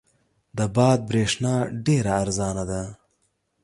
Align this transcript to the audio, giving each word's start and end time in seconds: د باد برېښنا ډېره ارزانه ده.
د 0.57 0.59
باد 0.75 0.99
برېښنا 1.09 1.55
ډېره 1.85 2.11
ارزانه 2.23 2.63
ده. 2.69 2.83